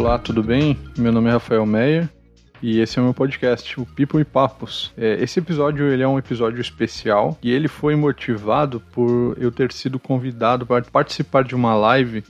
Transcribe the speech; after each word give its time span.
Olá, 0.00 0.18
tudo 0.18 0.42
bem? 0.42 0.78
Meu 0.96 1.12
nome 1.12 1.28
é 1.28 1.32
Rafael 1.32 1.66
Meyer 1.66 2.08
e 2.62 2.80
esse 2.80 2.98
é 2.98 3.02
o 3.02 3.04
meu 3.04 3.12
podcast, 3.12 3.78
o 3.78 3.84
People 3.84 4.18
e 4.18 4.24
Papos. 4.24 4.94
É, 4.96 5.22
esse 5.22 5.38
episódio 5.38 5.86
ele 5.92 6.02
é 6.02 6.08
um 6.08 6.18
episódio 6.18 6.58
especial 6.58 7.36
e 7.42 7.52
ele 7.52 7.68
foi 7.68 7.94
motivado 7.94 8.80
por 8.92 9.36
eu 9.38 9.52
ter 9.52 9.70
sido 9.70 9.98
convidado 9.98 10.64
para 10.64 10.82
participar 10.84 11.44
de 11.44 11.54
uma 11.54 11.74
live 11.74 12.24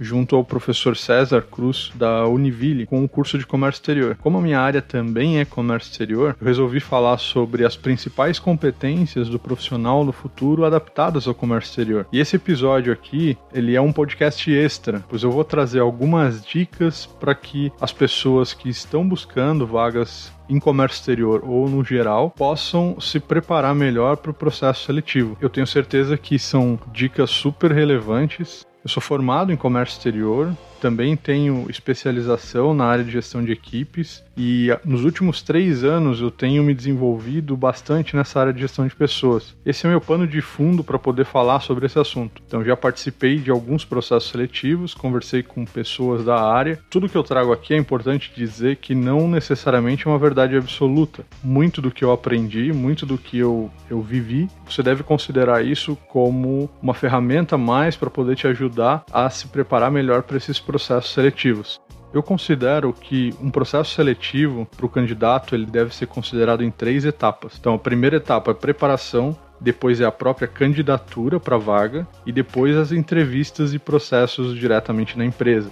junto 0.00 0.36
ao 0.36 0.44
professor 0.44 0.96
César 0.96 1.42
Cruz 1.42 1.90
da 1.94 2.26
Univille 2.26 2.86
com 2.86 3.04
o 3.04 3.08
curso 3.08 3.38
de 3.38 3.46
comércio 3.46 3.80
exterior. 3.80 4.16
Como 4.20 4.38
a 4.38 4.40
minha 4.40 4.60
área 4.60 4.82
também 4.82 5.38
é 5.38 5.44
comércio 5.44 5.90
exterior, 5.90 6.36
eu 6.40 6.46
resolvi 6.46 6.80
falar 6.80 7.18
sobre 7.18 7.64
as 7.64 7.76
principais 7.76 8.38
competências 8.38 9.28
do 9.28 9.38
profissional 9.38 10.04
no 10.04 10.12
futuro 10.12 10.64
adaptadas 10.64 11.26
ao 11.26 11.34
comércio 11.34 11.70
exterior. 11.70 12.06
E 12.12 12.18
esse 12.18 12.36
episódio 12.36 12.92
aqui, 12.92 13.36
ele 13.52 13.74
é 13.74 13.80
um 13.80 13.92
podcast 13.92 14.50
extra, 14.52 15.04
pois 15.08 15.22
eu 15.22 15.30
vou 15.30 15.44
trazer 15.44 15.80
algumas 15.80 16.44
dicas 16.44 17.06
para 17.06 17.34
que 17.34 17.72
as 17.80 17.92
pessoas 17.92 18.52
que 18.52 18.68
estão 18.68 19.08
buscando 19.08 19.66
vagas 19.66 20.32
em 20.48 20.58
comércio 20.58 20.96
exterior 20.96 21.42
ou 21.44 21.68
no 21.68 21.84
geral 21.84 22.30
possam 22.30 22.98
se 23.00 23.20
preparar 23.20 23.74
melhor 23.74 24.16
para 24.16 24.30
o 24.30 24.34
processo 24.34 24.86
seletivo. 24.86 25.36
Eu 25.40 25.50
tenho 25.50 25.66
certeza 25.66 26.16
que 26.16 26.38
são 26.38 26.78
dicas 26.92 27.30
super 27.30 27.70
relevantes 27.70 28.66
eu 28.88 28.92
sou 28.92 29.02
formado 29.02 29.52
em 29.52 29.56
comércio 29.56 29.98
exterior, 29.98 30.56
também 30.78 31.16
tenho 31.16 31.66
especialização 31.68 32.72
na 32.72 32.84
área 32.84 33.04
de 33.04 33.10
gestão 33.10 33.44
de 33.44 33.52
equipes 33.52 34.22
e 34.38 34.70
ah, 34.70 34.80
nos 34.84 35.04
últimos 35.04 35.42
três 35.42 35.82
anos 35.82 36.20
eu 36.20 36.30
tenho 36.30 36.62
me 36.62 36.72
desenvolvido 36.72 37.56
bastante 37.56 38.14
nessa 38.14 38.40
área 38.40 38.52
de 38.52 38.60
gestão 38.60 38.86
de 38.86 38.94
pessoas. 38.94 39.54
Esse 39.66 39.86
é 39.86 39.90
meu 39.90 40.00
pano 40.00 40.26
de 40.26 40.40
fundo 40.40 40.84
para 40.84 40.98
poder 40.98 41.24
falar 41.24 41.60
sobre 41.60 41.86
esse 41.86 41.98
assunto. 41.98 42.40
Então 42.46 42.64
já 42.64 42.76
participei 42.76 43.38
de 43.38 43.50
alguns 43.50 43.84
processos 43.84 44.30
seletivos, 44.30 44.94
conversei 44.94 45.42
com 45.42 45.64
pessoas 45.64 46.24
da 46.24 46.40
área. 46.40 46.78
Tudo 46.88 47.08
que 47.08 47.16
eu 47.16 47.24
trago 47.24 47.52
aqui 47.52 47.74
é 47.74 47.76
importante 47.76 48.32
dizer 48.34 48.76
que 48.76 48.94
não 48.94 49.28
necessariamente 49.28 50.06
é 50.06 50.10
uma 50.10 50.18
verdade 50.18 50.56
absoluta. 50.56 51.26
Muito 51.42 51.82
do 51.82 51.90
que 51.90 52.04
eu 52.04 52.12
aprendi, 52.12 52.72
muito 52.72 53.04
do 53.04 53.18
que 53.18 53.38
eu, 53.38 53.68
eu 53.90 54.00
vivi, 54.00 54.48
você 54.68 54.82
deve 54.82 55.02
considerar 55.02 55.64
isso 55.64 55.96
como 56.08 56.70
uma 56.80 56.94
ferramenta 56.94 57.58
mais 57.58 57.96
para 57.96 58.08
poder 58.08 58.36
te 58.36 58.46
ajudar 58.46 59.04
a 59.12 59.28
se 59.28 59.48
preparar 59.48 59.90
melhor 59.90 60.22
para 60.22 60.36
esses 60.36 60.60
processos 60.68 61.14
seletivos. 61.14 61.80
Eu 62.12 62.22
considero 62.22 62.92
que 62.92 63.34
um 63.40 63.50
processo 63.50 63.94
seletivo 63.94 64.66
para 64.76 64.84
o 64.84 64.88
candidato 64.88 65.54
ele 65.54 65.64
deve 65.64 65.94
ser 65.94 66.06
considerado 66.06 66.62
em 66.62 66.70
três 66.70 67.06
etapas. 67.06 67.56
Então, 67.58 67.72
a 67.72 67.78
primeira 67.78 68.16
etapa 68.16 68.50
é 68.50 68.54
preparação, 68.54 69.34
depois 69.58 69.98
é 69.98 70.04
a 70.04 70.12
própria 70.12 70.46
candidatura 70.46 71.40
para 71.40 71.56
a 71.56 71.58
vaga 71.58 72.06
e 72.26 72.32
depois 72.32 72.76
as 72.76 72.92
entrevistas 72.92 73.72
e 73.72 73.78
processos 73.78 74.54
diretamente 74.54 75.16
na 75.16 75.24
empresa. 75.24 75.70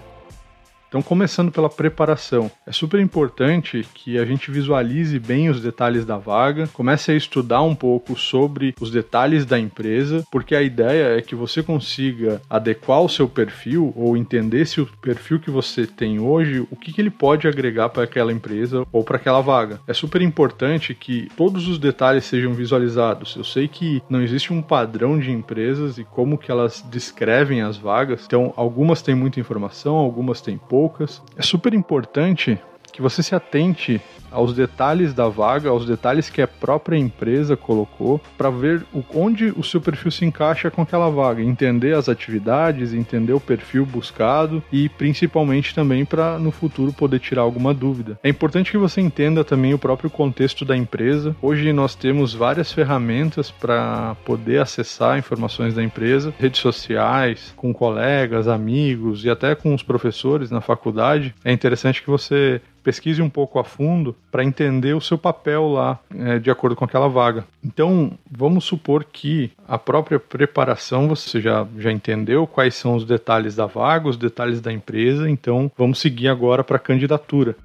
Então, 0.88 1.02
começando 1.02 1.50
pela 1.50 1.68
preparação, 1.68 2.50
é 2.66 2.70
super 2.70 3.00
importante 3.00 3.84
que 3.92 4.18
a 4.18 4.24
gente 4.24 4.50
visualize 4.50 5.18
bem 5.18 5.48
os 5.48 5.60
detalhes 5.60 6.04
da 6.04 6.16
vaga, 6.16 6.68
comece 6.72 7.10
a 7.10 7.16
estudar 7.16 7.62
um 7.62 7.74
pouco 7.74 8.16
sobre 8.16 8.74
os 8.80 8.90
detalhes 8.90 9.44
da 9.44 9.58
empresa, 9.58 10.24
porque 10.30 10.54
a 10.54 10.62
ideia 10.62 11.18
é 11.18 11.22
que 11.22 11.34
você 11.34 11.62
consiga 11.62 12.40
adequar 12.48 13.02
o 13.02 13.08
seu 13.08 13.28
perfil 13.28 13.92
ou 13.96 14.16
entender 14.16 14.64
se 14.64 14.80
o 14.80 14.86
perfil 14.86 15.40
que 15.40 15.50
você 15.50 15.86
tem 15.86 16.20
hoje, 16.20 16.60
o 16.70 16.76
que, 16.76 16.92
que 16.92 17.00
ele 17.00 17.10
pode 17.10 17.48
agregar 17.48 17.88
para 17.88 18.04
aquela 18.04 18.32
empresa 18.32 18.86
ou 18.92 19.02
para 19.02 19.16
aquela 19.16 19.40
vaga. 19.40 19.80
É 19.88 19.92
super 19.92 20.22
importante 20.22 20.94
que 20.94 21.28
todos 21.36 21.66
os 21.66 21.78
detalhes 21.78 22.24
sejam 22.24 22.54
visualizados. 22.54 23.34
Eu 23.34 23.44
sei 23.44 23.66
que 23.66 24.00
não 24.08 24.22
existe 24.22 24.52
um 24.52 24.62
padrão 24.62 25.18
de 25.18 25.32
empresas 25.32 25.98
e 25.98 26.04
como 26.04 26.38
que 26.38 26.50
elas 26.50 26.84
descrevem 26.88 27.60
as 27.60 27.76
vagas, 27.76 28.24
então 28.24 28.54
algumas 28.56 29.02
têm 29.02 29.14
muita 29.14 29.40
informação, 29.40 29.96
algumas 29.96 30.40
têm 30.40 30.56
pouco 30.56 30.75
poucas. 30.76 31.22
É 31.34 31.40
super 31.40 31.72
importante 31.72 32.58
que 32.92 33.00
você 33.00 33.22
se 33.22 33.34
atente 33.34 33.98
aos 34.36 34.52
detalhes 34.52 35.14
da 35.14 35.28
vaga, 35.28 35.70
aos 35.70 35.86
detalhes 35.86 36.28
que 36.28 36.42
a 36.42 36.46
própria 36.46 36.98
empresa 36.98 37.56
colocou, 37.56 38.20
para 38.36 38.50
ver 38.50 38.84
onde 39.14 39.46
o 39.56 39.62
seu 39.64 39.80
perfil 39.80 40.10
se 40.10 40.26
encaixa 40.26 40.70
com 40.70 40.82
aquela 40.82 41.08
vaga, 41.08 41.42
entender 41.42 41.94
as 41.94 42.06
atividades, 42.08 42.92
entender 42.92 43.32
o 43.32 43.40
perfil 43.40 43.86
buscado 43.86 44.62
e 44.70 44.90
principalmente 44.90 45.74
também 45.74 46.04
para 46.04 46.38
no 46.38 46.50
futuro 46.50 46.92
poder 46.92 47.18
tirar 47.18 47.42
alguma 47.42 47.72
dúvida. 47.72 48.18
É 48.22 48.28
importante 48.28 48.70
que 48.70 48.76
você 48.76 49.00
entenda 49.00 49.42
também 49.42 49.72
o 49.72 49.78
próprio 49.78 50.10
contexto 50.10 50.64
da 50.64 50.76
empresa. 50.76 51.34
Hoje 51.40 51.72
nós 51.72 51.94
temos 51.94 52.34
várias 52.34 52.70
ferramentas 52.70 53.50
para 53.50 54.14
poder 54.24 54.60
acessar 54.60 55.18
informações 55.18 55.74
da 55.74 55.82
empresa, 55.82 56.34
redes 56.38 56.60
sociais, 56.60 57.54
com 57.56 57.72
colegas, 57.72 58.48
amigos 58.48 59.24
e 59.24 59.30
até 59.30 59.54
com 59.54 59.74
os 59.74 59.82
professores 59.82 60.50
na 60.50 60.60
faculdade. 60.60 61.34
É 61.42 61.52
interessante 61.52 62.02
que 62.02 62.10
você 62.10 62.60
pesquise 62.86 63.20
um 63.20 63.28
pouco 63.28 63.58
a 63.58 63.64
fundo 63.64 64.14
para 64.30 64.44
entender 64.44 64.94
o 64.94 65.00
seu 65.00 65.18
papel 65.18 65.66
lá 65.66 65.98
é, 66.14 66.38
de 66.38 66.52
acordo 66.52 66.76
com 66.76 66.84
aquela 66.84 67.08
vaga. 67.08 67.44
Então, 67.64 68.12
vamos 68.30 68.64
supor 68.64 69.02
que 69.02 69.50
a 69.66 69.76
própria 69.76 70.20
preparação 70.20 71.08
você 71.08 71.40
já, 71.40 71.66
já 71.76 71.90
entendeu 71.90 72.46
quais 72.46 72.76
são 72.76 72.94
os 72.94 73.04
detalhes 73.04 73.56
da 73.56 73.66
vaga, 73.66 74.08
os 74.08 74.16
detalhes 74.16 74.60
da 74.60 74.72
empresa, 74.72 75.28
então 75.28 75.68
vamos 75.76 75.98
seguir 75.98 76.28
agora 76.28 76.62
para 76.62 76.76
a 76.76 76.80
candidatura. 76.80 77.56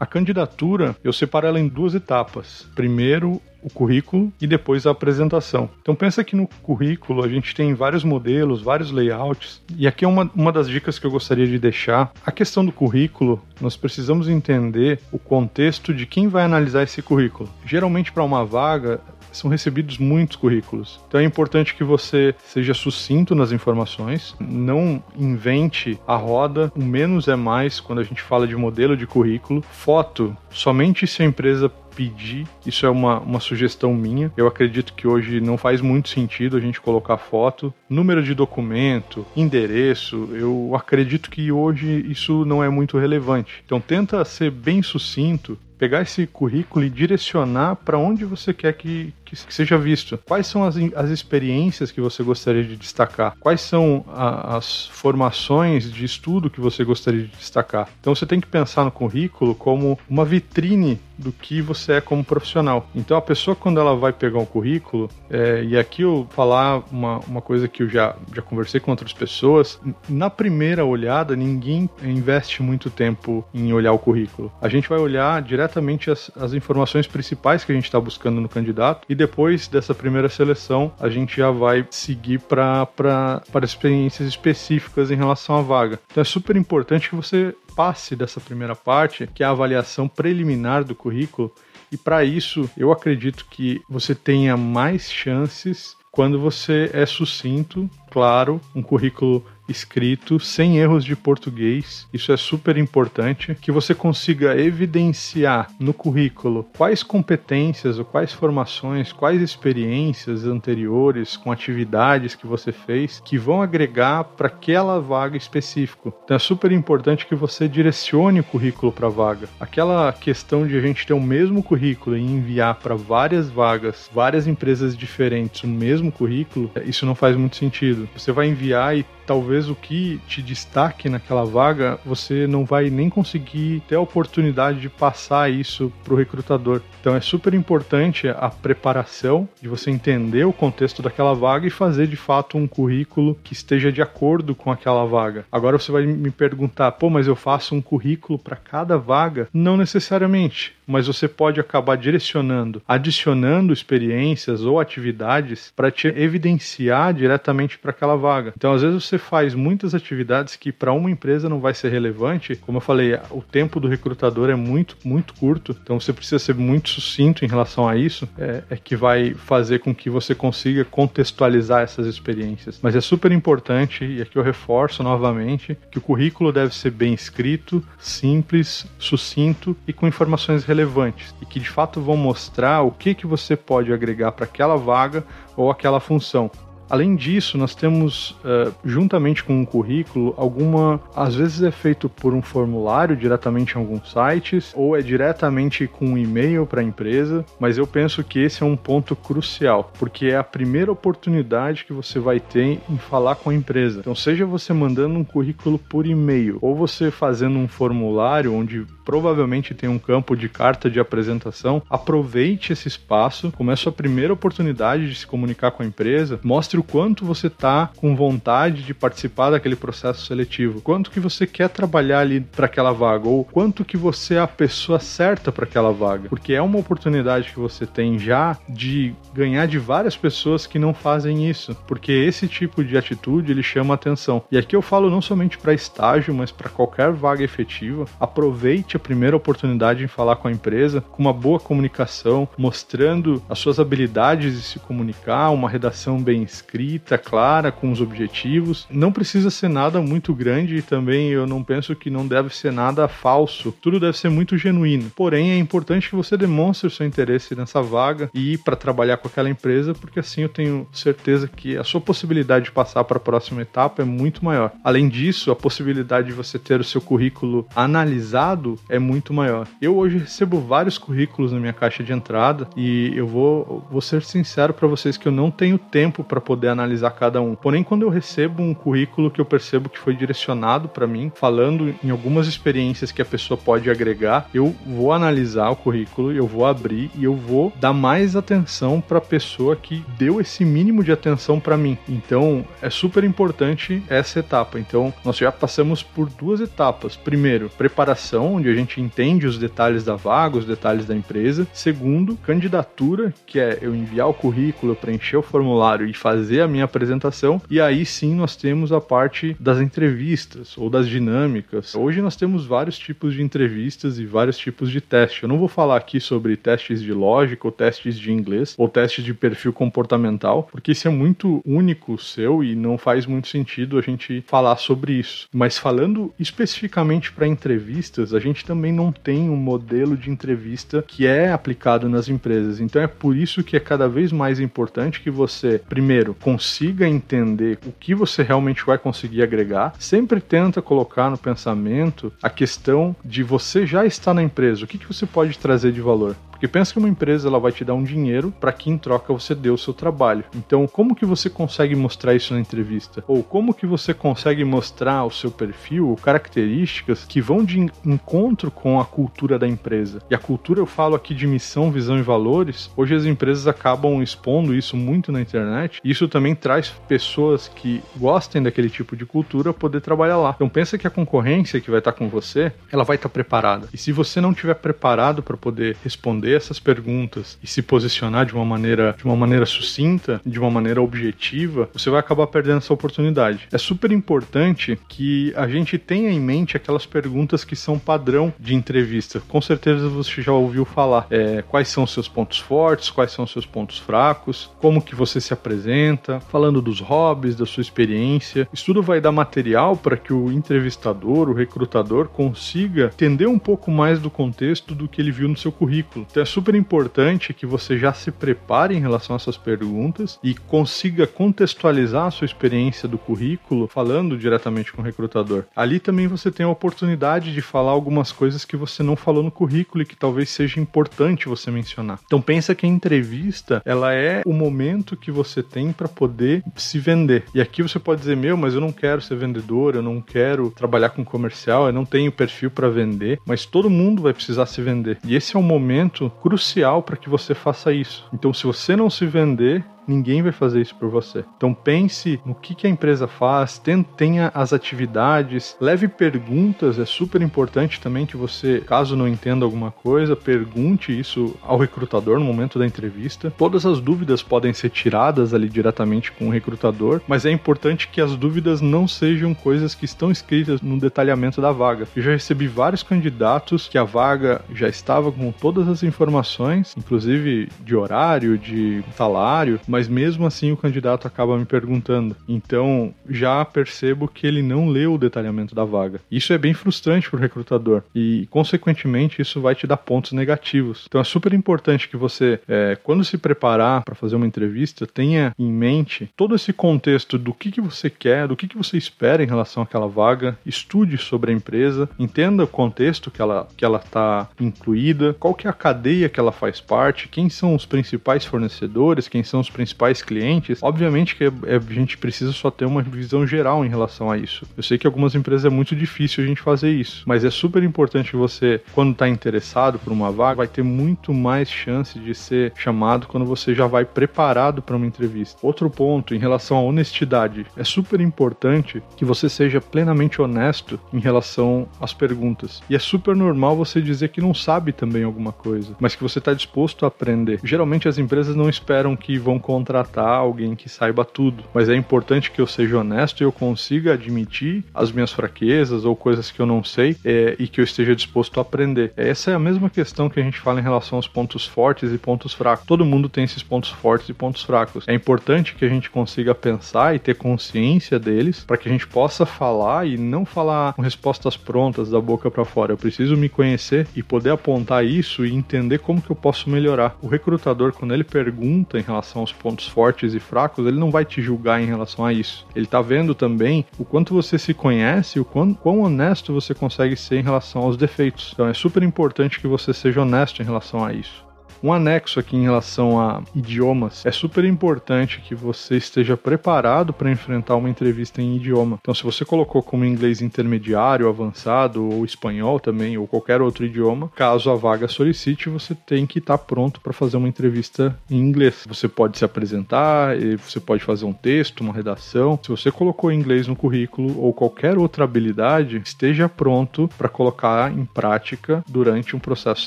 A 0.00 0.06
candidatura, 0.06 0.96
eu 1.04 1.12
separo 1.12 1.46
ela 1.46 1.60
em 1.60 1.68
duas 1.68 1.94
etapas. 1.94 2.66
Primeiro, 2.74 3.38
o 3.62 3.68
currículo 3.68 4.32
e 4.40 4.46
depois 4.46 4.86
a 4.86 4.92
apresentação. 4.92 5.68
Então 5.82 5.94
pensa 5.94 6.24
que 6.24 6.34
no 6.34 6.48
currículo 6.62 7.22
a 7.22 7.28
gente 7.28 7.54
tem 7.54 7.74
vários 7.74 8.02
modelos, 8.02 8.62
vários 8.62 8.90
layouts, 8.90 9.62
e 9.76 9.86
aqui 9.86 10.06
é 10.06 10.08
uma, 10.08 10.30
uma 10.34 10.50
das 10.50 10.70
dicas 10.70 10.98
que 10.98 11.06
eu 11.06 11.10
gostaria 11.10 11.46
de 11.46 11.58
deixar. 11.58 12.10
A 12.24 12.32
questão 12.32 12.64
do 12.64 12.72
currículo, 12.72 13.42
nós 13.60 13.76
precisamos 13.76 14.26
entender 14.26 15.00
o 15.12 15.18
contexto 15.18 15.92
de 15.92 16.06
quem 16.06 16.28
vai 16.28 16.44
analisar 16.44 16.82
esse 16.82 17.02
currículo. 17.02 17.50
Geralmente 17.66 18.10
para 18.10 18.24
uma 18.24 18.42
vaga, 18.42 19.02
são 19.32 19.50
recebidos 19.50 19.98
muitos 19.98 20.36
currículos. 20.36 21.00
Então 21.08 21.20
é 21.20 21.24
importante 21.24 21.74
que 21.74 21.84
você 21.84 22.34
seja 22.44 22.74
sucinto 22.74 23.34
nas 23.34 23.52
informações, 23.52 24.34
não 24.40 25.02
invente 25.16 25.98
a 26.06 26.16
roda, 26.16 26.72
o 26.74 26.82
menos 26.82 27.28
é 27.28 27.36
mais 27.36 27.80
quando 27.80 28.00
a 28.00 28.04
gente 28.04 28.22
fala 28.22 28.46
de 28.46 28.56
modelo 28.56 28.96
de 28.96 29.06
currículo. 29.06 29.62
Foto, 29.70 30.36
somente 30.50 31.06
se 31.06 31.22
a 31.22 31.26
empresa 31.26 31.70
pedir. 32.00 32.46
Isso 32.64 32.86
é 32.86 32.90
uma, 32.90 33.18
uma 33.18 33.40
sugestão 33.40 33.92
minha. 33.94 34.32
Eu 34.36 34.46
acredito 34.46 34.94
que 34.94 35.06
hoje 35.06 35.40
não 35.40 35.58
faz 35.58 35.80
muito 35.80 36.08
sentido 36.08 36.56
a 36.56 36.60
gente 36.60 36.80
colocar 36.80 37.18
foto, 37.18 37.74
número 37.88 38.22
de 38.22 38.34
documento, 38.34 39.26
endereço. 39.36 40.28
Eu 40.32 40.72
acredito 40.74 41.30
que 41.30 41.52
hoje 41.52 42.06
isso 42.08 42.44
não 42.44 42.64
é 42.64 42.68
muito 42.68 42.96
relevante. 42.96 43.62
Então 43.66 43.80
tenta 43.80 44.24
ser 44.24 44.50
bem 44.50 44.82
sucinto 44.82 45.58
pegar 45.80 46.02
esse 46.02 46.26
currículo 46.26 46.84
e 46.84 46.90
direcionar 46.90 47.74
para 47.74 47.96
onde 47.96 48.22
você 48.26 48.52
quer 48.52 48.74
que, 48.74 49.14
que, 49.30 49.46
que, 49.46 49.54
seja 49.54 49.78
visto. 49.78 50.18
Quais 50.26 50.46
são 50.46 50.64
as, 50.64 50.76
as 50.96 51.10
experiências 51.10 51.90
que 51.92 52.00
você 52.00 52.22
gostaria 52.22 52.64
de 52.64 52.76
destacar? 52.76 53.36
Quais 53.38 53.60
são 53.60 54.04
a, 54.08 54.56
as 54.56 54.86
formações 54.86 55.90
de 55.90 56.04
estudo 56.04 56.50
que 56.50 56.60
você 56.60 56.84
gostaria 56.84 57.22
de 57.22 57.36
destacar? 57.36 57.88
Então 58.00 58.14
você 58.14 58.26
tem 58.26 58.40
que 58.40 58.46
pensar 58.46 58.84
no 58.84 58.90
currículo 58.90 59.54
como 59.54 59.98
uma 60.08 60.24
vitrine 60.24 60.98
do 61.16 61.30
que 61.30 61.60
você 61.60 61.94
é 61.94 62.00
como 62.00 62.24
profissional. 62.24 62.88
Então 62.94 63.16
a 63.16 63.22
pessoa 63.22 63.54
quando 63.54 63.78
ela 63.78 63.94
vai 63.94 64.12
pegar 64.12 64.38
um 64.38 64.46
currículo, 64.46 65.08
é, 65.28 65.62
e 65.62 65.76
aqui 65.76 66.02
eu 66.02 66.26
falar 66.30 66.82
uma, 66.90 67.18
uma 67.28 67.42
coisa 67.42 67.68
que 67.68 67.82
eu 67.82 67.88
já, 67.88 68.16
já 68.34 68.40
conversei 68.40 68.80
com 68.80 68.90
outras 68.90 69.12
pessoas, 69.12 69.78
na 70.08 70.30
primeira 70.30 70.84
olhada 70.84 71.36
ninguém 71.36 71.88
investe 72.02 72.62
muito 72.62 72.88
tempo 72.88 73.44
em 73.52 73.72
olhar 73.72 73.92
o 73.92 73.98
currículo. 73.98 74.50
A 74.60 74.68
gente 74.68 74.88
vai 74.88 74.98
olhar 74.98 75.42
diretamente 75.42 76.10
as, 76.10 76.30
as 76.36 76.54
informações 76.54 77.06
principais 77.06 77.64
que 77.64 77.72
a 77.72 77.74
gente 77.74 77.84
está 77.84 78.00
buscando 78.00 78.40
no 78.40 78.48
candidato 78.48 79.04
e 79.08 79.14
depois 79.20 79.68
dessa 79.68 79.94
primeira 79.94 80.30
seleção 80.30 80.94
a 80.98 81.10
gente 81.10 81.36
já 81.36 81.50
vai 81.50 81.86
seguir 81.90 82.40
para 82.40 83.42
experiências 83.62 84.26
específicas 84.26 85.10
em 85.10 85.14
relação 85.14 85.58
à 85.58 85.60
vaga. 85.60 86.00
Então 86.10 86.22
é 86.22 86.24
super 86.24 86.56
importante 86.56 87.10
que 87.10 87.14
você 87.14 87.54
passe 87.76 88.16
dessa 88.16 88.40
primeira 88.40 88.74
parte, 88.74 89.26
que 89.26 89.42
é 89.42 89.46
a 89.46 89.50
avaliação 89.50 90.08
preliminar 90.08 90.84
do 90.84 90.94
currículo, 90.94 91.52
e 91.92 91.98
para 91.98 92.24
isso 92.24 92.70
eu 92.78 92.90
acredito 92.90 93.44
que 93.50 93.82
você 93.90 94.14
tenha 94.14 94.56
mais 94.56 95.10
chances 95.12 95.94
quando 96.10 96.40
você 96.40 96.90
é 96.94 97.04
sucinto, 97.04 97.88
claro, 98.10 98.58
um 98.74 98.82
currículo 98.82 99.44
escrito, 99.70 100.40
sem 100.40 100.78
erros 100.78 101.04
de 101.04 101.14
português. 101.14 102.06
Isso 102.12 102.32
é 102.32 102.36
super 102.36 102.76
importante. 102.76 103.54
Que 103.60 103.72
você 103.72 103.94
consiga 103.94 104.58
evidenciar 104.58 105.68
no 105.78 105.92
currículo 105.92 106.66
quais 106.76 107.02
competências 107.02 107.98
ou 107.98 108.04
quais 108.04 108.32
formações, 108.32 109.12
quais 109.12 109.40
experiências 109.40 110.44
anteriores 110.44 111.36
com 111.36 111.52
atividades 111.52 112.34
que 112.34 112.46
você 112.46 112.72
fez 112.72 113.20
que 113.24 113.38
vão 113.38 113.62
agregar 113.62 114.24
para 114.24 114.48
aquela 114.48 115.00
vaga 115.00 115.36
específica. 115.36 116.12
Então 116.24 116.36
é 116.36 116.40
super 116.40 116.72
importante 116.72 117.26
que 117.26 117.34
você 117.34 117.68
direcione 117.68 118.40
o 118.40 118.44
currículo 118.44 118.92
para 118.92 119.06
a 119.06 119.10
vaga. 119.10 119.48
Aquela 119.58 120.12
questão 120.12 120.66
de 120.66 120.76
a 120.76 120.80
gente 120.80 121.06
ter 121.06 121.12
o 121.12 121.20
mesmo 121.20 121.62
currículo 121.62 122.16
e 122.16 122.22
enviar 122.22 122.76
para 122.76 122.94
várias 122.94 123.48
vagas, 123.48 124.10
várias 124.12 124.46
empresas 124.46 124.96
diferentes 124.96 125.60
o 125.62 125.68
mesmo 125.68 126.10
currículo, 126.10 126.70
isso 126.84 127.06
não 127.06 127.14
faz 127.14 127.36
muito 127.36 127.56
sentido. 127.56 128.08
Você 128.16 128.32
vai 128.32 128.48
enviar 128.48 128.96
e 128.96 129.04
talvez 129.26 129.68
o 129.68 129.74
que 129.74 130.20
te 130.26 130.42
destaque 130.42 131.08
naquela 131.08 131.44
vaga, 131.44 131.98
você 132.04 132.46
não 132.46 132.64
vai 132.64 132.90
nem 132.90 133.08
conseguir 133.08 133.82
ter 133.88 133.96
a 133.96 134.00
oportunidade 134.00 134.80
de 134.80 134.88
passar 134.88 135.50
isso 135.50 135.92
para 136.04 136.14
o 136.14 136.16
recrutador. 136.16 136.82
Então 137.00 137.14
é 137.14 137.20
super 137.20 137.54
importante 137.54 138.28
a 138.28 138.48
preparação 138.50 139.48
de 139.60 139.68
você 139.68 139.90
entender 139.90 140.44
o 140.44 140.52
contexto 140.52 141.02
daquela 141.02 141.34
vaga 141.34 141.66
e 141.66 141.70
fazer 141.70 142.06
de 142.06 142.16
fato 142.16 142.58
um 142.58 142.66
currículo 142.66 143.38
que 143.42 143.52
esteja 143.52 143.92
de 143.92 144.02
acordo 144.02 144.54
com 144.54 144.70
aquela 144.70 145.04
vaga. 145.04 145.44
Agora 145.50 145.78
você 145.78 145.90
vai 145.92 146.06
me 146.06 146.30
perguntar, 146.30 146.92
pô, 146.92 147.08
mas 147.08 147.26
eu 147.26 147.36
faço 147.36 147.74
um 147.74 147.80
currículo 147.80 148.38
para 148.38 148.56
cada 148.56 148.96
vaga? 148.98 149.48
Não 149.52 149.76
necessariamente 149.76 150.74
mas 150.90 151.06
você 151.06 151.28
pode 151.28 151.60
acabar 151.60 151.96
direcionando, 151.96 152.82
adicionando 152.86 153.72
experiências 153.72 154.64
ou 154.64 154.80
atividades 154.80 155.72
para 155.76 155.90
te 155.90 156.08
evidenciar 156.08 157.14
diretamente 157.14 157.78
para 157.78 157.92
aquela 157.92 158.16
vaga. 158.16 158.52
Então, 158.56 158.72
às 158.72 158.82
vezes 158.82 159.04
você 159.04 159.16
faz 159.20 159.54
muitas 159.54 159.94
atividades 159.94 160.56
que 160.56 160.72
para 160.72 160.92
uma 160.92 161.10
empresa 161.10 161.48
não 161.48 161.60
vai 161.60 161.74
ser 161.74 161.90
relevante. 161.90 162.56
Como 162.56 162.78
eu 162.78 162.82
falei, 162.82 163.18
o 163.30 163.42
tempo 163.42 163.78
do 163.78 163.88
recrutador 163.88 164.50
é 164.50 164.54
muito, 164.54 164.96
muito 165.04 165.34
curto, 165.34 165.76
então 165.82 166.00
você 166.00 166.12
precisa 166.12 166.38
ser 166.38 166.54
muito 166.54 166.90
sucinto 166.90 167.44
em 167.44 167.48
relação 167.48 167.88
a 167.88 167.96
isso, 167.96 168.28
é, 168.38 168.62
é 168.70 168.76
que 168.76 168.96
vai 168.96 169.34
fazer 169.34 169.78
com 169.80 169.94
que 169.94 170.10
você 170.10 170.34
consiga 170.34 170.84
contextualizar 170.84 171.82
essas 171.82 172.06
experiências. 172.06 172.80
Mas 172.82 172.96
é 172.96 173.00
super 173.00 173.30
importante, 173.30 174.04
e 174.04 174.20
aqui 174.22 174.36
eu 174.36 174.42
reforço 174.42 175.02
novamente, 175.02 175.76
que 175.90 175.98
o 175.98 176.00
currículo 176.00 176.52
deve 176.52 176.74
ser 176.74 176.90
bem 176.90 177.14
escrito, 177.14 177.84
simples, 177.98 178.86
sucinto 178.98 179.76
e 179.86 179.92
com 179.92 180.06
informações 180.06 180.64
relevantes 180.64 181.34
e 181.40 181.46
que 181.46 181.60
de 181.60 181.68
fato 181.68 182.00
vão 182.00 182.16
mostrar 182.16 182.82
o 182.82 182.90
que, 182.90 183.14
que 183.14 183.26
você 183.26 183.56
pode 183.56 183.92
agregar 183.92 184.32
para 184.32 184.44
aquela 184.44 184.76
vaga 184.76 185.24
ou 185.56 185.70
aquela 185.70 186.00
função. 186.00 186.50
Além 186.90 187.14
disso, 187.14 187.56
nós 187.56 187.72
temos, 187.72 188.32
uh, 188.44 188.74
juntamente 188.84 189.44
com 189.44 189.60
um 189.60 189.64
currículo, 189.64 190.34
alguma. 190.36 191.00
Às 191.14 191.36
vezes 191.36 191.62
é 191.62 191.70
feito 191.70 192.08
por 192.08 192.34
um 192.34 192.42
formulário 192.42 193.16
diretamente 193.16 193.76
em 193.76 193.78
alguns 193.78 194.10
sites, 194.10 194.72
ou 194.74 194.96
é 194.96 195.00
diretamente 195.00 195.86
com 195.86 196.06
um 196.06 196.18
e-mail 196.18 196.66
para 196.66 196.80
a 196.80 196.84
empresa, 196.84 197.44
mas 197.60 197.78
eu 197.78 197.86
penso 197.86 198.24
que 198.24 198.40
esse 198.40 198.64
é 198.64 198.66
um 198.66 198.76
ponto 198.76 199.14
crucial, 199.14 199.92
porque 199.98 200.26
é 200.26 200.36
a 200.36 200.42
primeira 200.42 200.90
oportunidade 200.90 201.84
que 201.84 201.92
você 201.92 202.18
vai 202.18 202.40
ter 202.40 202.80
em 202.88 202.98
falar 202.98 203.36
com 203.36 203.50
a 203.50 203.54
empresa. 203.54 204.00
Então, 204.00 204.14
seja 204.14 204.44
você 204.44 204.72
mandando 204.72 205.16
um 205.16 205.24
currículo 205.24 205.78
por 205.78 206.06
e-mail, 206.06 206.58
ou 206.60 206.74
você 206.74 207.10
fazendo 207.10 207.58
um 207.58 207.68
formulário 207.68 208.52
onde 208.52 208.84
provavelmente 209.04 209.74
tem 209.74 209.88
um 209.88 209.98
campo 209.98 210.36
de 210.36 210.48
carta 210.48 210.90
de 210.90 210.98
apresentação, 210.98 211.82
aproveite 211.88 212.72
esse 212.72 212.88
espaço, 212.88 213.52
como 213.56 213.70
é 213.70 213.74
a 213.74 213.92
primeira 213.92 214.32
oportunidade 214.32 215.08
de 215.08 215.14
se 215.14 215.26
comunicar 215.26 215.70
com 215.70 215.82
a 215.82 215.86
empresa, 215.86 216.38
mostre 216.42 216.79
o 216.80 216.84
quanto 216.84 217.24
você 217.24 217.46
está 217.46 217.90
com 217.96 218.16
vontade 218.16 218.82
de 218.82 218.94
participar 218.94 219.50
daquele 219.50 219.76
processo 219.76 220.26
seletivo, 220.26 220.80
quanto 220.80 221.10
que 221.10 221.20
você 221.20 221.46
quer 221.46 221.68
trabalhar 221.68 222.20
ali 222.20 222.40
para 222.40 222.66
aquela 222.66 222.92
vaga, 222.92 223.28
ou 223.28 223.44
quanto 223.44 223.84
que 223.84 223.96
você 223.96 224.34
é 224.34 224.40
a 224.40 224.46
pessoa 224.46 224.98
certa 224.98 225.52
para 225.52 225.64
aquela 225.64 225.92
vaga, 225.92 226.28
porque 226.28 226.52
é 226.52 226.62
uma 226.62 226.78
oportunidade 226.78 227.50
que 227.52 227.58
você 227.58 227.86
tem 227.86 228.18
já 228.18 228.56
de 228.68 229.14
ganhar 229.34 229.66
de 229.66 229.78
várias 229.78 230.16
pessoas 230.16 230.66
que 230.66 230.78
não 230.78 230.94
fazem 230.94 231.48
isso, 231.48 231.76
porque 231.86 232.12
esse 232.12 232.48
tipo 232.48 232.82
de 232.82 232.96
atitude 232.96 233.52
ele 233.52 233.62
chama 233.62 233.94
atenção. 233.94 234.42
E 234.50 234.58
aqui 234.58 234.74
eu 234.74 234.82
falo 234.82 235.10
não 235.10 235.20
somente 235.20 235.58
para 235.58 235.74
estágio, 235.74 236.34
mas 236.34 236.50
para 236.50 236.70
qualquer 236.70 237.12
vaga 237.12 237.44
efetiva. 237.44 238.06
Aproveite 238.18 238.96
primeira 239.00 239.36
oportunidade 239.36 240.04
em 240.04 240.08
falar 240.08 240.36
com 240.36 240.46
a 240.46 240.52
empresa, 240.52 241.00
com 241.00 241.20
uma 241.20 241.32
boa 241.32 241.58
comunicação, 241.58 242.48
mostrando 242.56 243.42
as 243.48 243.58
suas 243.58 243.80
habilidades 243.80 244.54
de 244.54 244.62
se 244.62 244.78
comunicar, 244.78 245.50
uma 245.50 245.68
redação 245.68 246.22
bem 246.22 246.42
escrita, 246.70 247.18
clara, 247.18 247.72
com 247.72 247.90
os 247.90 248.00
objetivos. 248.00 248.86
Não 248.88 249.10
precisa 249.10 249.50
ser 249.50 249.68
nada 249.68 250.00
muito 250.00 250.32
grande 250.32 250.76
e 250.76 250.82
também 250.82 251.30
eu 251.30 251.46
não 251.46 251.64
penso 251.64 251.96
que 251.96 252.08
não 252.08 252.26
deve 252.26 252.54
ser 252.54 252.72
nada 252.72 253.08
falso. 253.08 253.72
Tudo 253.72 253.98
deve 253.98 254.16
ser 254.16 254.28
muito 254.28 254.56
genuíno. 254.56 255.10
Porém, 255.16 255.50
é 255.50 255.58
importante 255.58 256.08
que 256.08 256.14
você 256.14 256.36
demonstre 256.36 256.86
o 256.86 256.90
seu 256.90 257.04
interesse 257.04 257.56
nessa 257.56 257.82
vaga 257.82 258.30
e 258.32 258.52
ir 258.52 258.58
para 258.58 258.76
trabalhar 258.76 259.16
com 259.16 259.26
aquela 259.26 259.50
empresa, 259.50 259.94
porque 259.94 260.20
assim 260.20 260.42
eu 260.42 260.48
tenho 260.48 260.86
certeza 260.92 261.48
que 261.48 261.76
a 261.76 261.82
sua 261.82 262.00
possibilidade 262.00 262.66
de 262.66 262.72
passar 262.72 263.02
para 263.04 263.16
a 263.16 263.20
próxima 263.20 263.62
etapa 263.62 264.02
é 264.02 264.04
muito 264.04 264.44
maior. 264.44 264.70
Além 264.84 265.08
disso, 265.08 265.50
a 265.50 265.56
possibilidade 265.56 266.28
de 266.28 266.32
você 266.32 266.58
ter 266.58 266.80
o 266.80 266.84
seu 266.84 267.00
currículo 267.00 267.66
analisado 267.74 268.78
é 268.88 268.98
muito 268.98 269.34
maior. 269.34 269.66
Eu 269.82 269.96
hoje 269.96 270.18
recebo 270.18 270.60
vários 270.60 270.98
currículos 270.98 271.52
na 271.52 271.58
minha 271.58 271.72
caixa 271.72 272.04
de 272.04 272.12
entrada 272.12 272.68
e 272.76 273.12
eu 273.14 273.26
vou, 273.26 273.86
vou 273.90 274.00
ser 274.00 274.22
sincero 274.22 274.72
para 274.72 274.86
vocês 274.86 275.16
que 275.16 275.26
eu 275.26 275.32
não 275.32 275.50
tenho 275.50 275.78
tempo 275.78 276.22
para 276.22 276.40
poder 276.40 276.59
analisar 276.68 277.10
cada 277.10 277.40
um. 277.40 277.54
Porém, 277.54 277.82
quando 277.82 278.02
eu 278.02 278.08
recebo 278.08 278.62
um 278.62 278.74
currículo 278.74 279.30
que 279.30 279.40
eu 279.40 279.44
percebo 279.44 279.88
que 279.88 279.98
foi 279.98 280.14
direcionado 280.14 280.88
para 280.88 281.06
mim, 281.06 281.32
falando 281.34 281.94
em 282.02 282.10
algumas 282.10 282.46
experiências 282.46 283.12
que 283.12 283.22
a 283.22 283.24
pessoa 283.24 283.56
pode 283.56 283.90
agregar, 283.90 284.48
eu 284.52 284.74
vou 284.86 285.12
analisar 285.12 285.70
o 285.70 285.76
currículo, 285.76 286.32
eu 286.32 286.46
vou 286.46 286.66
abrir 286.66 287.10
e 287.16 287.24
eu 287.24 287.34
vou 287.34 287.72
dar 287.80 287.92
mais 287.92 288.36
atenção 288.36 289.00
para 289.00 289.18
a 289.18 289.22
pessoa 289.22 289.76
que 289.76 290.04
deu 290.18 290.40
esse 290.40 290.64
mínimo 290.64 291.02
de 291.02 291.12
atenção 291.12 291.58
para 291.60 291.76
mim. 291.76 291.96
Então, 292.08 292.64
é 292.82 292.90
super 292.90 293.24
importante 293.24 294.02
essa 294.08 294.40
etapa. 294.40 294.78
Então, 294.78 295.12
nós 295.24 295.36
já 295.36 295.52
passamos 295.52 296.02
por 296.02 296.28
duas 296.28 296.60
etapas. 296.60 297.16
Primeiro, 297.16 297.70
preparação, 297.70 298.54
onde 298.54 298.68
a 298.68 298.74
gente 298.74 299.00
entende 299.00 299.46
os 299.46 299.58
detalhes 299.58 300.04
da 300.04 300.16
vaga, 300.16 300.58
os 300.58 300.64
detalhes 300.64 301.06
da 301.06 301.14
empresa. 301.14 301.66
Segundo, 301.72 302.36
candidatura, 302.36 303.32
que 303.46 303.58
é 303.58 303.78
eu 303.80 303.94
enviar 303.94 304.28
o 304.28 304.34
currículo, 304.34 304.96
preencher 304.96 305.36
o 305.36 305.42
formulário 305.42 306.06
e 306.06 306.14
fazer 306.14 306.39
a 306.60 306.68
minha 306.68 306.84
apresentação. 306.84 307.60
E 307.68 307.80
aí 307.80 308.04
sim 308.04 308.34
nós 308.34 308.56
temos 308.56 308.92
a 308.92 309.00
parte 309.00 309.56
das 309.58 309.78
entrevistas 309.80 310.76
ou 310.78 310.88
das 310.88 311.08
dinâmicas. 311.08 311.94
Hoje 311.94 312.20
nós 312.22 312.36
temos 312.36 312.66
vários 312.66 312.98
tipos 312.98 313.34
de 313.34 313.42
entrevistas 313.42 314.18
e 314.18 314.24
vários 314.24 314.56
tipos 314.56 314.90
de 314.90 315.00
teste. 315.00 315.42
Eu 315.42 315.48
não 315.48 315.58
vou 315.58 315.68
falar 315.68 315.96
aqui 315.96 316.20
sobre 316.20 316.56
testes 316.56 317.02
de 317.02 317.12
lógica 317.12 317.66
ou 317.66 317.72
testes 317.72 318.18
de 318.18 318.32
inglês 318.32 318.74
ou 318.78 318.88
testes 318.88 319.24
de 319.24 319.34
perfil 319.34 319.72
comportamental, 319.72 320.68
porque 320.70 320.92
isso 320.92 321.08
é 321.08 321.10
muito 321.10 321.60
único 321.64 322.18
seu 322.18 322.62
e 322.62 322.74
não 322.74 322.96
faz 322.96 323.26
muito 323.26 323.48
sentido 323.48 323.98
a 323.98 324.02
gente 324.02 324.44
falar 324.46 324.76
sobre 324.76 325.12
isso. 325.14 325.48
Mas 325.52 325.78
falando 325.78 326.32
especificamente 326.38 327.32
para 327.32 327.46
entrevistas, 327.46 328.32
a 328.34 328.38
gente 328.38 328.64
também 328.64 328.92
não 328.92 329.12
tem 329.12 329.48
um 329.50 329.56
modelo 329.56 330.16
de 330.16 330.30
entrevista 330.30 331.04
que 331.06 331.26
é 331.26 331.52
aplicado 331.52 332.08
nas 332.08 332.28
empresas. 332.28 332.80
Então 332.80 333.00
é 333.02 333.06
por 333.06 333.36
isso 333.36 333.62
que 333.62 333.76
é 333.76 333.80
cada 333.80 334.08
vez 334.08 334.32
mais 334.32 334.60
importante 334.60 335.20
que 335.20 335.30
você, 335.30 335.80
primeiro, 335.88 336.29
consiga 336.34 337.08
entender 337.08 337.78
o 337.86 337.92
que 337.92 338.14
você 338.14 338.42
realmente 338.42 338.84
vai 338.84 338.98
conseguir 338.98 339.42
agregar. 339.42 339.94
Sempre 339.98 340.40
tenta 340.40 340.82
colocar 340.82 341.30
no 341.30 341.38
pensamento 341.38 342.32
a 342.42 342.50
questão 342.50 343.14
de 343.24 343.42
você 343.42 343.86
já 343.86 344.04
estar 344.04 344.34
na 344.34 344.42
empresa. 344.42 344.84
O 344.84 344.86
que, 344.86 344.98
que 344.98 345.06
você 345.06 345.26
pode 345.26 345.58
trazer 345.58 345.92
de 345.92 346.00
valor? 346.00 346.36
Porque 346.60 346.68
pensa 346.68 346.92
que 346.92 346.98
uma 346.98 347.08
empresa 347.08 347.48
ela 347.48 347.58
vai 347.58 347.72
te 347.72 347.82
dar 347.86 347.94
um 347.94 348.04
dinheiro 348.04 348.52
para 348.60 348.70
que 348.70 348.90
em 348.90 348.98
troca 348.98 349.32
você 349.32 349.54
dê 349.54 349.70
o 349.70 349.78
seu 349.78 349.94
trabalho. 349.94 350.44
Então, 350.54 350.86
como 350.86 351.14
que 351.14 351.24
você 351.24 351.48
consegue 351.48 351.96
mostrar 351.96 352.34
isso 352.34 352.52
na 352.52 352.60
entrevista? 352.60 353.24
Ou 353.26 353.42
como 353.42 353.72
que 353.72 353.86
você 353.86 354.12
consegue 354.12 354.62
mostrar 354.62 355.24
o 355.24 355.30
seu 355.30 355.50
perfil 355.50 356.18
características 356.22 357.24
que 357.24 357.40
vão 357.40 357.64
de 357.64 357.90
encontro 358.04 358.70
com 358.70 359.00
a 359.00 359.06
cultura 359.06 359.58
da 359.58 359.66
empresa? 359.66 360.20
E 360.28 360.34
a 360.34 360.38
cultura 360.38 360.80
eu 360.80 360.84
falo 360.84 361.14
aqui 361.14 361.34
de 361.34 361.46
missão, 361.46 361.90
visão 361.90 362.18
e 362.18 362.22
valores. 362.22 362.90
Hoje 362.94 363.14
as 363.14 363.24
empresas 363.24 363.66
acabam 363.66 364.22
expondo 364.22 364.74
isso 364.74 364.98
muito 364.98 365.32
na 365.32 365.40
internet. 365.40 365.98
E 366.04 366.10
isso 366.10 366.28
também 366.28 366.54
traz 366.54 366.90
pessoas 367.08 367.68
que 367.68 368.02
gostem 368.18 368.62
daquele 368.62 368.90
tipo 368.90 369.16
de 369.16 369.24
cultura 369.24 369.72
poder 369.72 370.02
trabalhar 370.02 370.36
lá. 370.36 370.52
Então 370.56 370.68
pensa 370.68 370.98
que 370.98 371.06
a 371.06 371.10
concorrência 371.10 371.80
que 371.80 371.90
vai 371.90 372.00
estar 372.00 372.12
com 372.12 372.28
você, 372.28 372.70
ela 372.92 373.02
vai 373.02 373.16
estar 373.16 373.30
preparada. 373.30 373.88
E 373.94 373.96
se 373.96 374.12
você 374.12 374.42
não 374.42 374.50
estiver 374.50 374.74
preparado 374.74 375.42
para 375.42 375.56
poder 375.56 375.96
responder 376.04 376.49
responder 376.50 376.56
essas 376.56 376.78
perguntas 376.78 377.58
e 377.62 377.66
se 377.66 377.82
posicionar 377.82 378.46
de 378.46 378.54
uma 378.54 378.64
maneira, 378.64 379.14
de 379.16 379.24
uma 379.24 379.36
maneira 379.36 379.66
sucinta, 379.66 380.40
de 380.44 380.58
uma 380.58 380.70
maneira 380.70 381.00
objetiva, 381.00 381.88
você 381.92 382.10
vai 382.10 382.20
acabar 382.20 382.46
perdendo 382.46 382.78
essa 382.78 382.92
oportunidade. 382.92 383.68
É 383.72 383.78
super 383.78 384.10
importante 384.12 384.98
que 385.08 385.52
a 385.56 385.68
gente 385.68 385.98
tenha 385.98 386.30
em 386.30 386.40
mente 386.40 386.76
aquelas 386.76 387.06
perguntas 387.06 387.64
que 387.64 387.76
são 387.76 387.98
padrão 387.98 388.52
de 388.58 388.74
entrevista. 388.74 389.40
Com 389.48 389.60
certeza 389.60 390.08
você 390.08 390.42
já 390.42 390.52
ouviu 390.52 390.84
falar 390.84 391.26
é, 391.30 391.62
quais 391.62 391.88
são 391.88 392.06
seus 392.06 392.28
pontos 392.28 392.58
fortes, 392.58 393.10
quais 393.10 393.32
são 393.32 393.46
seus 393.46 393.66
pontos 393.66 393.98
fracos, 393.98 394.70
como 394.80 395.02
que 395.02 395.14
você 395.14 395.40
se 395.40 395.52
apresenta, 395.52 396.40
falando 396.40 396.82
dos 396.82 397.00
hobbies, 397.00 397.56
da 397.56 397.66
sua 397.66 397.80
experiência. 397.80 398.68
Isso 398.72 398.86
tudo 398.86 399.02
vai 399.02 399.20
dar 399.20 399.32
material 399.32 399.96
para 399.96 400.16
que 400.16 400.32
o 400.32 400.50
entrevistador, 400.50 401.48
o 401.48 401.54
recrutador, 401.54 402.28
consiga 402.28 403.10
entender 403.14 403.46
um 403.46 403.58
pouco 403.58 403.90
mais 403.90 404.18
do 404.18 404.30
contexto 404.30 404.94
do 404.94 405.08
que 405.08 405.20
ele 405.20 405.30
viu 405.30 405.48
no 405.48 405.56
seu 405.56 405.70
currículo. 405.70 406.26
Então, 406.30 406.39
Então 406.40 406.48
é 406.48 406.54
super 406.54 406.74
importante 406.74 407.52
que 407.52 407.66
você 407.66 407.98
já 407.98 408.14
se 408.14 408.30
prepare 408.30 408.96
em 408.96 409.00
relação 409.00 409.36
a 409.36 409.36
essas 409.36 409.58
perguntas 409.58 410.38
e 410.42 410.54
consiga 410.54 411.26
contextualizar 411.26 412.24
a 412.28 412.30
sua 412.30 412.46
experiência 412.46 413.06
do 413.06 413.18
currículo 413.18 413.86
falando 413.86 414.38
diretamente 414.38 414.90
com 414.90 415.02
o 415.02 415.04
recrutador. 415.04 415.64
Ali 415.76 416.00
também 416.00 416.26
você 416.26 416.50
tem 416.50 416.64
a 416.64 416.70
oportunidade 416.70 417.52
de 417.52 417.60
falar 417.60 417.90
algumas 417.90 418.32
coisas 418.32 418.64
que 418.64 418.74
você 418.74 419.02
não 419.02 419.16
falou 419.16 419.42
no 419.42 419.50
currículo 419.50 420.00
e 420.00 420.06
que 420.06 420.16
talvez 420.16 420.48
seja 420.48 420.80
importante 420.80 421.46
você 421.46 421.70
mencionar. 421.70 422.20
Então 422.24 422.40
pensa 422.40 422.74
que 422.74 422.86
a 422.86 422.88
entrevista, 422.88 423.82
ela 423.84 424.14
é 424.14 424.40
o 424.46 424.54
momento 424.54 425.18
que 425.18 425.30
você 425.30 425.62
tem 425.62 425.92
para 425.92 426.08
poder 426.08 426.64
se 426.74 426.98
vender. 426.98 427.44
E 427.54 427.60
aqui 427.60 427.82
você 427.82 427.98
pode 427.98 428.20
dizer: 428.20 428.36
"Meu, 428.36 428.56
mas 428.56 428.72
eu 428.72 428.80
não 428.80 428.92
quero 428.92 429.20
ser 429.20 429.36
vendedor, 429.36 429.94
eu 429.94 430.02
não 430.02 430.22
quero 430.22 430.70
trabalhar 430.70 431.10
com 431.10 431.22
comercial, 431.22 431.86
eu 431.86 431.92
não 431.92 432.06
tenho 432.06 432.32
perfil 432.32 432.70
para 432.70 432.88
vender", 432.88 433.38
mas 433.44 433.66
todo 433.66 433.90
mundo 433.90 434.22
vai 434.22 434.32
precisar 434.32 434.64
se 434.64 434.80
vender. 434.80 435.18
E 435.22 435.36
esse 435.36 435.54
é 435.54 435.58
um 435.58 435.62
momento 435.62 436.29
crucial 436.30 437.02
para 437.02 437.16
que 437.16 437.28
você 437.28 437.54
faça 437.54 437.92
isso. 437.92 438.28
Então 438.32 438.52
se 438.52 438.64
você 438.64 438.96
não 438.96 439.10
se 439.10 439.26
vender, 439.26 439.84
ninguém 440.10 440.42
vai 440.42 440.52
fazer 440.52 440.80
isso 440.80 440.94
por 440.96 441.08
você. 441.08 441.44
Então 441.56 441.72
pense 441.72 442.40
no 442.44 442.54
que, 442.54 442.74
que 442.74 442.86
a 442.86 442.90
empresa 442.90 443.28
faz, 443.28 443.80
tenha 444.16 444.50
as 444.52 444.72
atividades, 444.72 445.76
leve 445.80 446.08
perguntas, 446.08 446.98
é 446.98 447.04
super 447.04 447.40
importante 447.40 448.00
também 448.00 448.26
que 448.26 448.36
você, 448.36 448.82
caso 448.84 449.16
não 449.16 449.28
entenda 449.28 449.64
alguma 449.64 449.90
coisa, 449.92 450.34
pergunte 450.34 451.16
isso 451.16 451.56
ao 451.62 451.78
recrutador 451.78 452.38
no 452.38 452.44
momento 452.44 452.78
da 452.78 452.86
entrevista. 452.86 453.52
Todas 453.56 453.86
as 453.86 454.00
dúvidas 454.00 454.42
podem 454.42 454.72
ser 454.72 454.90
tiradas 454.90 455.54
ali 455.54 455.68
diretamente 455.68 456.32
com 456.32 456.48
o 456.48 456.50
recrutador, 456.50 457.20
mas 457.28 457.46
é 457.46 457.50
importante 457.50 458.08
que 458.08 458.20
as 458.20 458.34
dúvidas 458.34 458.80
não 458.80 459.06
sejam 459.06 459.54
coisas 459.54 459.94
que 459.94 460.04
estão 460.04 460.30
escritas 460.30 460.82
no 460.82 460.98
detalhamento 460.98 461.60
da 461.60 461.70
vaga. 461.70 462.08
Eu 462.16 462.22
já 462.22 462.32
recebi 462.32 462.66
vários 462.66 463.02
candidatos 463.02 463.88
que 463.88 463.98
a 463.98 464.04
vaga 464.04 464.62
já 464.74 464.88
estava 464.88 465.30
com 465.30 465.52
todas 465.52 465.88
as 465.88 466.02
informações, 466.02 466.94
inclusive 466.96 467.68
de 467.80 467.94
horário, 467.94 468.58
de 468.58 469.04
salário, 469.16 469.80
mas 469.86 469.99
mas 470.00 470.08
mesmo 470.08 470.46
assim 470.46 470.72
o 470.72 470.78
candidato 470.78 471.26
acaba 471.26 471.58
me 471.58 471.66
perguntando. 471.66 472.34
Então 472.48 473.12
já 473.28 473.62
percebo 473.66 474.26
que 474.26 474.46
ele 474.46 474.62
não 474.62 474.88
leu 474.88 475.14
o 475.14 475.18
detalhamento 475.18 475.74
da 475.74 475.84
vaga. 475.84 476.20
Isso 476.30 476.54
é 476.54 476.58
bem 476.58 476.72
frustrante 476.72 477.28
para 477.28 477.36
o 477.36 477.40
recrutador 477.40 478.02
e, 478.14 478.48
consequentemente, 478.50 479.42
isso 479.42 479.60
vai 479.60 479.74
te 479.74 479.86
dar 479.86 479.98
pontos 479.98 480.32
negativos. 480.32 481.04
Então 481.06 481.20
é 481.20 481.24
super 481.24 481.52
importante 481.52 482.08
que 482.08 482.16
você, 482.16 482.60
é, 482.66 482.96
quando 483.02 483.24
se 483.24 483.36
preparar 483.36 484.02
para 484.02 484.14
fazer 484.14 484.36
uma 484.36 484.46
entrevista, 484.46 485.06
tenha 485.06 485.52
em 485.58 485.70
mente 485.70 486.30
todo 486.34 486.54
esse 486.54 486.72
contexto 486.72 487.36
do 487.36 487.52
que, 487.52 487.70
que 487.70 487.80
você 487.80 488.08
quer, 488.08 488.48
do 488.48 488.56
que, 488.56 488.66
que 488.66 488.78
você 488.78 488.96
espera 488.96 489.42
em 489.42 489.46
relação 489.46 489.82
àquela 489.82 490.08
vaga, 490.08 490.58
estude 490.64 491.18
sobre 491.18 491.52
a 491.52 491.54
empresa, 491.54 492.08
entenda 492.18 492.64
o 492.64 492.66
contexto 492.66 493.30
que 493.30 493.42
ela 493.42 493.68
que 493.76 493.84
ela 493.84 493.98
está 493.98 494.48
incluída, 494.58 495.36
qual 495.38 495.54
que 495.54 495.66
é 495.66 495.70
a 495.70 495.74
cadeia 495.74 496.28
que 496.28 496.40
ela 496.40 496.52
faz 496.52 496.80
parte, 496.80 497.28
quem 497.28 497.50
são 497.50 497.74
os 497.74 497.84
principais 497.84 498.46
fornecedores, 498.46 499.28
quem 499.28 499.42
são 499.42 499.60
os 499.60 499.68
principais 499.68 499.89
principais 499.90 500.22
clientes, 500.22 500.78
obviamente 500.82 501.36
que 501.36 501.44
é, 501.44 501.52
é, 501.66 501.76
a 501.76 501.92
gente 501.92 502.16
precisa 502.16 502.52
só 502.52 502.70
ter 502.70 502.84
uma 502.84 503.02
visão 503.02 503.46
geral 503.46 503.84
em 503.84 503.88
relação 503.88 504.30
a 504.30 504.38
isso. 504.38 504.64
Eu 504.76 504.82
sei 504.82 504.98
que 504.98 505.06
algumas 505.06 505.34
empresas 505.34 505.64
é 505.64 505.70
muito 505.70 505.96
difícil 505.96 506.44
a 506.44 506.46
gente 506.46 506.60
fazer 506.60 506.90
isso, 506.90 507.22
mas 507.26 507.44
é 507.44 507.50
super 507.50 507.82
importante 507.82 508.36
você, 508.36 508.80
quando 508.92 509.12
está 509.12 509.28
interessado 509.28 509.98
por 509.98 510.12
uma 510.12 510.30
vaga, 510.30 510.58
vai 510.58 510.68
ter 510.68 510.82
muito 510.82 511.32
mais 511.32 511.68
chance 511.68 512.18
de 512.18 512.34
ser 512.34 512.72
chamado 512.76 513.26
quando 513.26 513.46
você 513.46 513.74
já 513.74 513.86
vai 513.86 514.04
preparado 514.04 514.82
para 514.82 514.96
uma 514.96 515.06
entrevista. 515.06 515.58
Outro 515.62 515.88
ponto 515.90 516.34
em 516.34 516.38
relação 516.38 516.76
à 516.76 516.82
honestidade, 516.82 517.66
é 517.76 517.84
super 517.84 518.20
importante 518.20 519.02
que 519.16 519.24
você 519.24 519.48
seja 519.48 519.80
plenamente 519.80 520.40
honesto 520.40 521.00
em 521.12 521.18
relação 521.18 521.88
às 522.00 522.12
perguntas. 522.12 522.82
E 522.88 522.94
é 522.94 522.98
super 522.98 523.34
normal 523.34 523.76
você 523.76 524.00
dizer 524.00 524.28
que 524.28 524.40
não 524.40 524.54
sabe 524.54 524.92
também 524.92 525.24
alguma 525.24 525.52
coisa, 525.52 525.96
mas 525.98 526.14
que 526.14 526.22
você 526.22 526.38
está 526.38 526.52
disposto 526.52 527.04
a 527.04 527.08
aprender. 527.08 527.60
Geralmente 527.64 528.08
as 528.08 528.18
empresas 528.18 528.54
não 528.54 528.68
esperam 528.68 529.16
que 529.16 529.38
vão 529.38 529.58
contratar 529.70 530.26
alguém 530.26 530.74
que 530.74 530.88
saiba 530.88 531.24
tudo, 531.24 531.62
mas 531.72 531.88
é 531.88 531.94
importante 531.94 532.50
que 532.50 532.60
eu 532.60 532.66
seja 532.66 532.98
honesto 532.98 533.40
e 533.40 533.44
eu 533.44 533.52
consiga 533.52 534.14
admitir 534.14 534.82
as 534.92 535.12
minhas 535.12 535.30
fraquezas 535.30 536.04
ou 536.04 536.16
coisas 536.16 536.50
que 536.50 536.58
eu 536.60 536.66
não 536.66 536.82
sei 536.82 537.16
é, 537.24 537.54
e 537.56 537.68
que 537.68 537.80
eu 537.80 537.84
esteja 537.84 538.16
disposto 538.16 538.58
a 538.58 538.62
aprender. 538.62 539.12
Essa 539.16 539.52
é 539.52 539.54
a 539.54 539.60
mesma 539.60 539.88
questão 539.88 540.28
que 540.28 540.40
a 540.40 540.42
gente 540.42 540.58
fala 540.58 540.80
em 540.80 540.82
relação 540.82 541.18
aos 541.18 541.28
pontos 541.28 541.64
fortes 541.64 542.12
e 542.12 542.18
pontos 542.18 542.52
fracos. 542.52 542.84
Todo 542.84 543.04
mundo 543.04 543.28
tem 543.28 543.44
esses 543.44 543.62
pontos 543.62 543.90
fortes 543.90 544.28
e 544.28 544.34
pontos 544.34 544.64
fracos. 544.64 545.04
É 545.06 545.14
importante 545.14 545.76
que 545.76 545.84
a 545.84 545.88
gente 545.88 546.10
consiga 546.10 546.52
pensar 546.52 547.14
e 547.14 547.20
ter 547.20 547.36
consciência 547.36 548.18
deles 548.18 548.64
para 548.64 548.76
que 548.76 548.88
a 548.88 548.92
gente 548.92 549.06
possa 549.06 549.46
falar 549.46 550.04
e 550.04 550.18
não 550.18 550.44
falar 550.44 550.94
com 550.94 551.02
respostas 551.02 551.56
prontas 551.56 552.10
da 552.10 552.20
boca 552.20 552.50
para 552.50 552.64
fora. 552.64 552.92
Eu 552.92 552.98
preciso 552.98 553.36
me 553.36 553.48
conhecer 553.48 554.08
e 554.16 554.22
poder 554.22 554.50
apontar 554.50 555.04
isso 555.04 555.46
e 555.46 555.54
entender 555.54 555.98
como 555.98 556.20
que 556.20 556.30
eu 556.30 556.36
posso 556.36 556.68
melhorar. 556.68 557.16
O 557.22 557.28
recrutador, 557.28 557.92
quando 557.92 558.12
ele 558.12 558.24
pergunta 558.24 558.98
em 558.98 559.02
relação 559.02 559.42
aos 559.42 559.52
pontos 559.60 559.86
fortes 559.86 560.34
e 560.34 560.40
fracos, 560.40 560.86
ele 560.86 560.98
não 560.98 561.10
vai 561.10 561.24
te 561.24 561.40
julgar 561.42 561.80
em 561.80 561.86
relação 561.86 562.24
a 562.24 562.32
isso. 562.32 562.66
Ele 562.74 562.86
tá 562.86 563.00
vendo 563.00 563.34
também 563.34 563.84
o 563.98 564.04
quanto 564.04 564.34
você 564.34 564.58
se 564.58 564.74
conhece, 564.74 565.38
o 565.38 565.44
quão, 565.44 565.74
quão 565.74 566.00
honesto 566.00 566.52
você 566.52 566.74
consegue 566.74 567.16
ser 567.16 567.38
em 567.38 567.42
relação 567.42 567.82
aos 567.82 567.96
defeitos. 567.96 568.50
Então 568.52 568.66
é 568.66 568.74
super 568.74 569.02
importante 569.02 569.60
que 569.60 569.66
você 569.66 569.92
seja 569.92 570.22
honesto 570.22 570.62
em 570.62 570.64
relação 570.64 571.04
a 571.04 571.12
isso. 571.12 571.49
Um 571.82 571.92
anexo 571.92 572.38
aqui 572.38 572.56
em 572.56 572.62
relação 572.62 573.18
a 573.18 573.42
idiomas. 573.54 574.24
É 574.26 574.30
super 574.30 574.64
importante 574.64 575.40
que 575.40 575.54
você 575.54 575.96
esteja 575.96 576.36
preparado 576.36 577.12
para 577.12 577.30
enfrentar 577.30 577.76
uma 577.76 577.88
entrevista 577.88 578.42
em 578.42 578.56
idioma. 578.56 578.98
Então, 579.00 579.14
se 579.14 579.22
você 579.22 579.44
colocou 579.44 579.82
como 579.82 580.04
inglês 580.04 580.42
intermediário, 580.42 581.28
avançado, 581.28 582.06
ou 582.06 582.24
espanhol 582.24 582.78
também, 582.78 583.16
ou 583.16 583.26
qualquer 583.26 583.62
outro 583.62 583.84
idioma, 583.84 584.30
caso 584.36 584.70
a 584.70 584.74
vaga 584.74 585.08
solicite, 585.08 585.70
você 585.70 585.94
tem 585.94 586.26
que 586.26 586.38
estar 586.38 586.58
tá 586.58 586.64
pronto 586.64 587.00
para 587.00 587.14
fazer 587.14 587.38
uma 587.38 587.48
entrevista 587.48 588.14
em 588.30 588.36
inglês. 588.36 588.84
Você 588.86 589.08
pode 589.08 589.38
se 589.38 589.44
apresentar, 589.44 590.36
você 590.58 590.80
pode 590.80 591.02
fazer 591.02 591.24
um 591.24 591.32
texto, 591.32 591.80
uma 591.80 591.94
redação. 591.94 592.58
Se 592.62 592.68
você 592.68 592.90
colocou 592.90 593.32
inglês 593.32 593.66
no 593.66 593.74
currículo 593.74 594.38
ou 594.38 594.52
qualquer 594.52 594.98
outra 594.98 595.24
habilidade, 595.24 596.02
esteja 596.04 596.46
pronto 596.46 597.08
para 597.16 597.28
colocar 597.28 597.90
em 597.90 598.04
prática 598.04 598.84
durante 598.86 599.34
um 599.34 599.38
processo 599.38 599.86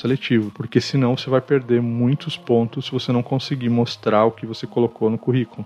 seletivo, 0.00 0.50
porque 0.50 0.80
senão 0.80 1.16
você 1.16 1.30
vai 1.30 1.40
perder 1.40 1.83
muitos 1.84 2.36
pontos 2.36 2.86
se 2.86 2.92
você 2.92 3.12
não 3.12 3.22
conseguir 3.22 3.68
mostrar 3.68 4.24
o 4.24 4.32
que 4.32 4.46
você 4.46 4.66
colocou 4.66 5.10
no 5.10 5.18
currículo. 5.18 5.64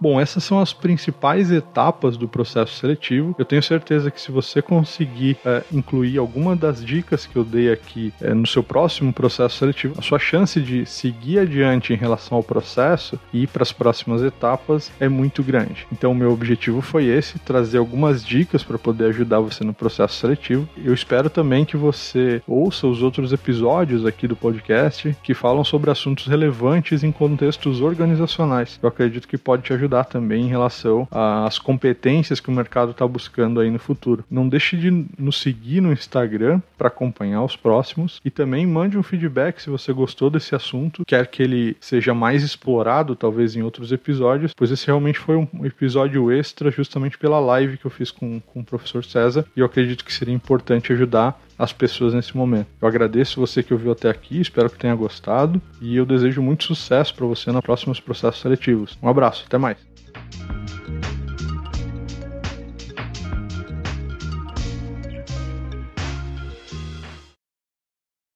Bom, 0.00 0.20
essas 0.20 0.44
são 0.44 0.60
as 0.60 0.72
principais 0.72 1.50
etapas 1.50 2.16
do 2.16 2.28
processo 2.28 2.74
seletivo. 2.74 3.34
Eu 3.36 3.44
tenho 3.44 3.62
certeza 3.62 4.10
que 4.12 4.20
se 4.20 4.30
você 4.30 4.62
conseguir 4.62 5.36
é, 5.44 5.64
incluir 5.72 6.18
alguma 6.18 6.54
das 6.54 6.84
dicas 6.84 7.26
que 7.26 7.34
eu 7.34 7.44
dei 7.44 7.72
aqui 7.72 8.12
é, 8.20 8.32
no 8.32 8.46
seu 8.46 8.62
próximo 8.62 9.12
processo 9.12 9.56
seletivo, 9.56 9.94
a 9.98 10.02
sua 10.02 10.20
chance 10.20 10.60
de 10.60 10.86
seguir 10.86 11.40
adiante 11.40 11.92
em 11.92 11.96
relação 11.96 12.36
ao 12.36 12.44
processo 12.44 13.18
e 13.32 13.42
ir 13.42 13.48
para 13.48 13.64
as 13.64 13.72
próximas 13.72 14.22
etapas 14.22 14.92
é 15.00 15.08
muito 15.08 15.42
grande. 15.42 15.86
Então, 15.92 16.14
meu 16.14 16.32
objetivo 16.32 16.80
foi 16.80 17.06
esse: 17.06 17.38
trazer 17.40 17.78
algumas 17.78 18.24
dicas 18.24 18.62
para 18.62 18.78
poder 18.78 19.06
ajudar 19.06 19.40
você 19.40 19.64
no 19.64 19.74
processo 19.74 20.14
seletivo. 20.14 20.68
Eu 20.76 20.94
espero 20.94 21.28
também 21.28 21.64
que 21.64 21.76
você 21.76 22.40
ouça 22.46 22.86
os 22.86 23.02
outros 23.02 23.32
episódios 23.32 24.06
aqui 24.06 24.28
do 24.28 24.36
podcast 24.36 25.16
que 25.24 25.34
falam 25.34 25.64
sobre 25.64 25.90
assuntos 25.90 26.26
relevantes 26.26 27.02
em 27.02 27.10
contextos 27.10 27.80
organizacionais. 27.80 28.78
Eu 28.80 28.88
acredito 28.88 29.26
que 29.26 29.36
pode 29.36 29.64
te 29.64 29.72
ajudar 29.72 29.87
ajudar 29.88 30.04
também 30.04 30.44
em 30.44 30.48
relação 30.48 31.08
às 31.10 31.58
competências 31.58 32.38
que 32.38 32.48
o 32.48 32.52
mercado 32.52 32.90
está 32.90 33.06
buscando 33.06 33.60
aí 33.60 33.70
no 33.70 33.78
futuro. 33.78 34.24
Não 34.30 34.48
deixe 34.48 34.76
de 34.76 34.90
nos 35.18 35.40
seguir 35.40 35.80
no 35.80 35.92
Instagram 35.92 36.60
para 36.76 36.88
acompanhar 36.88 37.42
os 37.42 37.56
próximos 37.56 38.20
e 38.24 38.30
também 38.30 38.66
mande 38.66 38.98
um 38.98 39.02
feedback 39.02 39.60
se 39.60 39.70
você 39.70 39.92
gostou 39.92 40.28
desse 40.28 40.54
assunto, 40.54 41.04
quer 41.06 41.26
que 41.26 41.42
ele 41.42 41.76
seja 41.80 42.12
mais 42.12 42.42
explorado 42.42 43.16
talvez 43.16 43.56
em 43.56 43.62
outros 43.62 43.90
episódios, 43.90 44.52
pois 44.54 44.70
esse 44.70 44.86
realmente 44.86 45.18
foi 45.18 45.36
um 45.36 45.64
episódio 45.64 46.30
extra 46.30 46.70
justamente 46.70 47.16
pela 47.16 47.40
live 47.40 47.78
que 47.78 47.86
eu 47.86 47.90
fiz 47.90 48.10
com, 48.10 48.40
com 48.40 48.60
o 48.60 48.64
professor 48.64 49.04
César 49.04 49.44
e 49.56 49.60
eu 49.60 49.66
acredito 49.66 50.04
que 50.04 50.12
seria 50.12 50.34
importante 50.34 50.92
ajudar 50.92 51.40
as 51.58 51.72
pessoas 51.72 52.14
nesse 52.14 52.36
momento. 52.36 52.68
Eu 52.80 52.88
agradeço 52.88 53.40
você 53.40 53.62
que 53.62 53.72
ouviu 53.72 53.92
até 53.92 54.08
aqui, 54.08 54.40
espero 54.40 54.70
que 54.70 54.78
tenha 54.78 54.94
gostado 54.94 55.60
e 55.80 55.96
eu 55.96 56.06
desejo 56.06 56.40
muito 56.40 56.64
sucesso 56.64 57.14
para 57.14 57.26
você 57.26 57.50
nos 57.50 57.62
próximos 57.62 58.00
processos 58.00 58.40
seletivos. 58.40 58.96
Um 59.02 59.08
abraço, 59.08 59.44
até 59.46 59.58
mais. 59.58 59.87